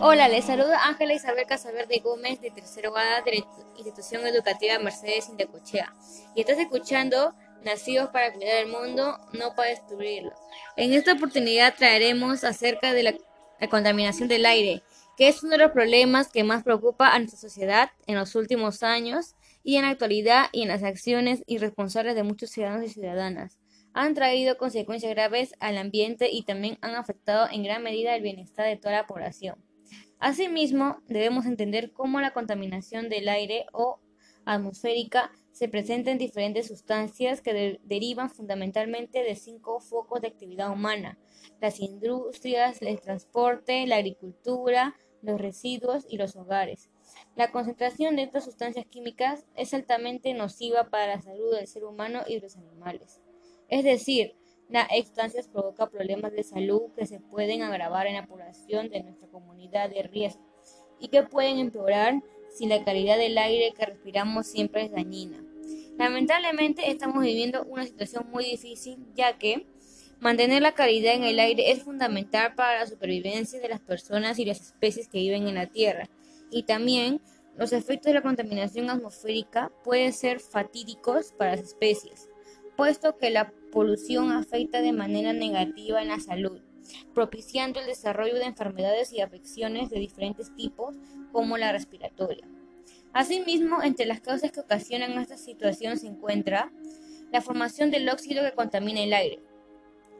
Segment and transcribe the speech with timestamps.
[0.00, 3.46] Hola, les saluda Ángela Isabel Casaverde Gómez de tercero grado de la
[3.76, 5.92] institución educativa Mercedes Indecochea
[6.36, 7.34] y estás escuchando
[7.64, 10.30] Nacidos para cuidar el mundo, no para destruirlo.
[10.76, 13.14] En esta oportunidad traeremos acerca de la,
[13.60, 14.84] la contaminación del aire,
[15.16, 18.84] que es uno de los problemas que más preocupa a nuestra sociedad en los últimos
[18.84, 23.58] años y en la actualidad y en las acciones irresponsables de muchos ciudadanos y ciudadanas
[23.94, 28.64] han traído consecuencias graves al ambiente y también han afectado en gran medida el bienestar
[28.64, 29.67] de toda la población.
[30.18, 34.00] Asimismo, debemos entender cómo la contaminación del aire o
[34.44, 41.18] atmosférica se presenta en diferentes sustancias que derivan fundamentalmente de cinco focos de actividad humana,
[41.60, 46.90] las industrias, el transporte, la agricultura, los residuos y los hogares.
[47.36, 52.22] La concentración de estas sustancias químicas es altamente nociva para la salud del ser humano
[52.26, 53.20] y de los animales.
[53.68, 54.34] Es decir,
[54.68, 59.28] la sustancias provoca problemas de salud que se pueden agravar en la población de nuestra
[59.28, 60.42] comunidad de riesgo
[61.00, 65.42] y que pueden empeorar si la calidad del aire que respiramos siempre es dañina.
[65.96, 69.66] Lamentablemente estamos viviendo una situación muy difícil ya que
[70.20, 74.44] mantener la calidad en el aire es fundamental para la supervivencia de las personas y
[74.44, 76.08] las especies que viven en la Tierra
[76.50, 77.20] y también
[77.56, 82.28] los efectos de la contaminación atmosférica pueden ser fatídicos para las especies
[82.76, 86.60] puesto que la polución afecta de manera negativa en la salud,
[87.14, 90.96] propiciando el desarrollo de enfermedades y afecciones de diferentes tipos,
[91.32, 92.48] como la respiratoria.
[93.12, 96.70] Asimismo, entre las causas que ocasionan esta situación se encuentra
[97.32, 99.40] la formación del óxido que contamina el aire.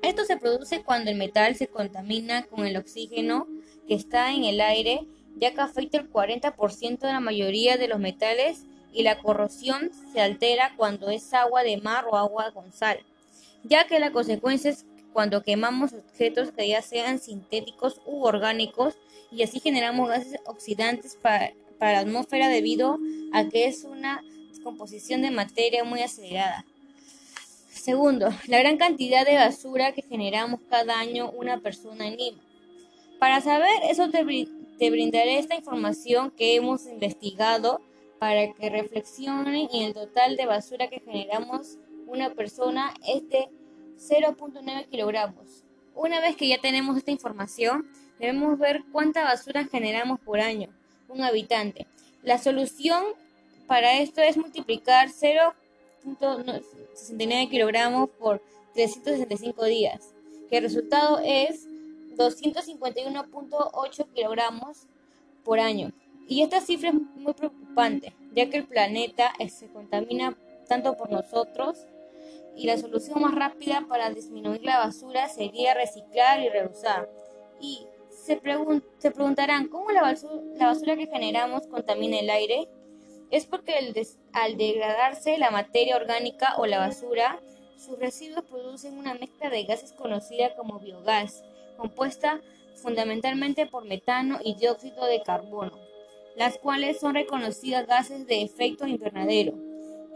[0.02, 3.46] Esto se produce cuando el metal se contamina con el oxígeno
[3.86, 7.98] que está en el aire, ya que afecta el 40% de la mayoría de los
[7.98, 12.98] metales y la corrosión se altera cuando es agua de mar o agua con sal,
[13.64, 18.94] ya que la consecuencia es cuando quemamos objetos que ya sean sintéticos u orgánicos
[19.30, 22.98] y así generamos gases oxidantes para, para la atmósfera debido
[23.32, 26.64] a que es una descomposición de materia muy acelerada.
[27.70, 32.38] Segundo, la gran cantidad de basura que generamos cada año una persona en Lima.
[33.18, 34.24] Para saber eso te,
[34.78, 37.80] te brindaré esta información que hemos investigado
[38.18, 43.48] para que reflexionen y el total de basura que generamos una persona es de
[43.98, 45.64] 0.9 kilogramos.
[45.94, 47.86] Una vez que ya tenemos esta información,
[48.18, 50.68] debemos ver cuánta basura generamos por año,
[51.08, 51.86] un habitante.
[52.22, 53.04] La solución
[53.66, 58.40] para esto es multiplicar 0.69 kilogramos por
[58.74, 60.14] 365 días,
[60.48, 61.66] que el resultado es
[62.16, 64.86] 251.8 kilogramos
[65.44, 65.92] por año.
[66.28, 70.36] Y esta cifra es muy preocupante, ya que el planeta se contamina
[70.68, 71.86] tanto por nosotros
[72.58, 77.08] y la solución más rápida para disminuir la basura sería reciclar y reusar.
[77.60, 82.68] Y se, preguntarán, ¿cómo la basura, que generamos contamina el aire?
[83.30, 83.74] Es porque
[84.32, 87.40] al degradarse la materia orgánica o la basura,
[87.76, 91.44] sus residuos producen una mezcla de gases conocida como biogás,
[91.76, 92.40] compuesta
[92.74, 95.88] fundamentalmente por metano y dióxido de carbono
[96.38, 99.54] las cuales son reconocidas gases de efecto invernadero,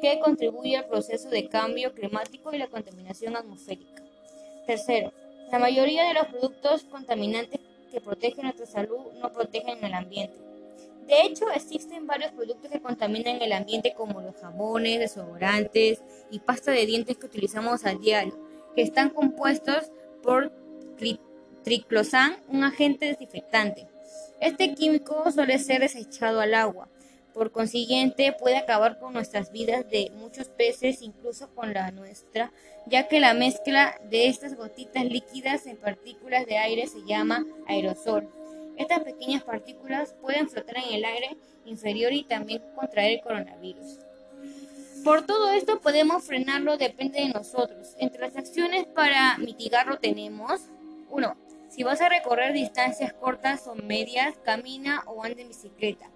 [0.02, 4.02] que contribuyen al proceso de cambio climático y la contaminación atmosférica.
[4.66, 5.12] Tercero,
[5.50, 7.60] la mayoría de los productos contaminantes
[7.92, 10.36] que protegen nuestra salud no protegen el ambiente.
[11.06, 16.02] De hecho, existen varios productos que contaminan el ambiente como los jabones, desodorantes
[16.32, 18.36] y pasta de dientes que utilizamos a diario,
[18.74, 20.52] que están compuestos por
[21.62, 23.86] triclosan, un agente desinfectante.
[24.40, 26.88] Este químico suele ser desechado al agua.
[27.34, 32.52] Por consiguiente, puede acabar con nuestras vidas de muchos peces, incluso con la nuestra,
[32.86, 38.28] ya que la mezcla de estas gotitas líquidas en partículas de aire se llama aerosol.
[38.76, 43.98] Estas pequeñas partículas pueden flotar en el aire inferior y también contraer el coronavirus.
[45.04, 47.94] Por todo esto podemos frenarlo, depende de nosotros.
[47.98, 50.60] Entre las acciones para mitigarlo tenemos
[51.10, 51.36] 1.
[51.70, 56.10] Si vas a recorrer distancias cortas o medias, camina o anda en bicicleta,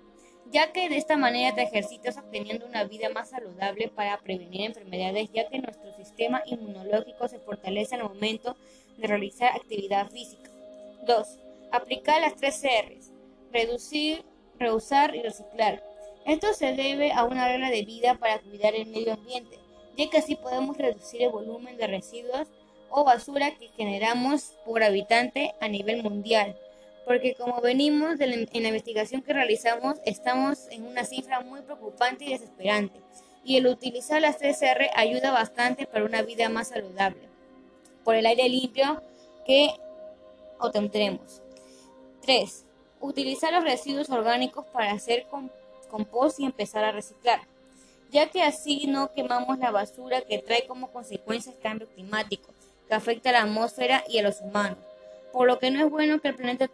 [0.53, 5.31] ya que de esta manera te ejercitas obteniendo una vida más saludable para prevenir enfermedades,
[5.33, 8.57] ya que nuestro sistema inmunológico se fortalece al momento
[8.97, 10.51] de realizar actividad física.
[11.07, 11.39] 2.
[11.73, 13.13] Aplicar las tres R's,
[13.53, 14.25] reducir,
[14.59, 15.83] reusar y reciclar.
[16.25, 19.59] Esto se debe a una regla de vida para cuidar el medio ambiente,
[19.97, 22.49] ya que así podemos reducir el volumen de residuos
[22.91, 26.57] o basura que generamos por habitante a nivel mundial.
[27.07, 32.33] Porque como venimos en la investigación que realizamos, estamos en una cifra muy preocupante y
[32.33, 33.01] desesperante.
[33.45, 37.29] Y el utilizar las 3R ayuda bastante para una vida más saludable.
[38.03, 39.01] Por el aire limpio
[39.47, 39.71] que
[40.59, 41.43] obtendremos.
[42.23, 42.65] 3.
[43.01, 45.27] Utilizar los residuos orgánicos para hacer
[45.89, 47.41] compost y empezar a reciclar,
[48.11, 52.53] ya que así no quemamos la basura que trae como consecuencia el cambio climático,
[52.89, 54.79] que afecta a la atmósfera y a los humanos,
[55.37, 56.67] por lo que no es bueno que el planeta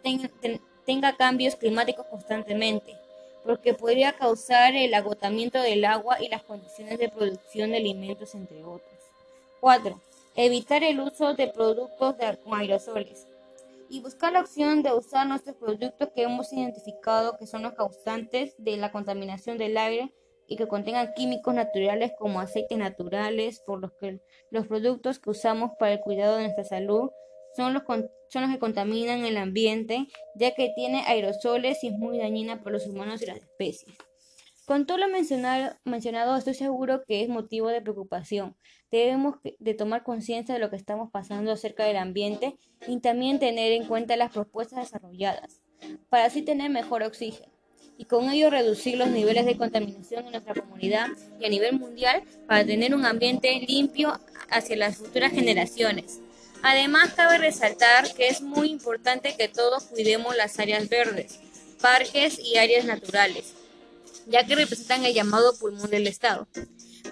[0.85, 2.95] tenga, cambios climáticos constantemente,
[3.43, 8.63] porque podría causar el agotamiento del agua y las condiciones de producción de alimentos, entre
[8.63, 9.01] otros.
[9.59, 9.99] 4.
[10.37, 13.27] Evitar el uso de productos con aerosoles
[13.89, 18.55] y buscar la opción de usar nuestros productos que hemos identificado que son los causantes
[18.57, 20.13] de la contaminación del aire
[20.47, 24.21] y que contengan químicos naturales como aceites naturales, por los que
[24.51, 27.09] los productos que usamos para el cuidado de nuestra salud
[27.55, 32.71] son los, que contaminan el ambiente, ya que tiene aerosoles y es muy dañina para
[32.71, 33.95] los humanos y las especies.
[34.65, 38.55] Con todo lo mencionado, mencionado, estoy seguro que es motivo de preocupación.
[38.91, 42.57] Debemos de tomar conciencia de lo que estamos pasando acerca del ambiente
[42.87, 45.61] y también tener en cuenta las propuestas desarrolladas,
[46.09, 47.53] para así tener mejor oxígeno
[47.97, 51.07] y con ello reducir los niveles de contaminación en nuestra comunidad
[51.39, 56.22] y a nivel mundial para tener un ambiente limpio hacia las futuras generaciones.
[56.63, 61.39] Además, cabe resaltar que es muy importante que todos cuidemos las áreas verdes,
[61.81, 63.53] parques y áreas naturales,
[64.27, 66.47] ya que representan el llamado pulmón del Estado.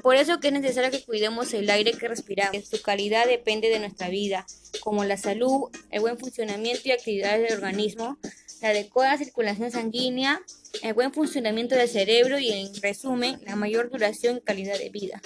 [0.01, 2.65] Por eso que es necesario que cuidemos el aire que respiramos.
[2.65, 4.47] Su calidad depende de nuestra vida,
[4.79, 8.17] como la salud, el buen funcionamiento y actividades del organismo,
[8.61, 10.41] la adecuada circulación sanguínea,
[10.81, 15.21] el buen funcionamiento del cerebro y, en resumen, la mayor duración y calidad de vida.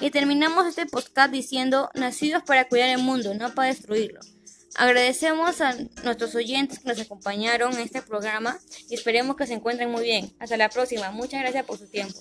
[0.00, 4.20] Y terminamos este podcast diciendo, nacidos para cuidar el mundo, no para destruirlo.
[4.76, 8.58] Agradecemos a nuestros oyentes que nos acompañaron en este programa
[8.88, 10.34] y esperemos que se encuentren muy bien.
[10.40, 11.10] Hasta la próxima.
[11.12, 12.18] Muchas gracias por su tiempo.